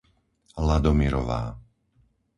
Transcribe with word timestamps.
Ladomirová 0.67 1.41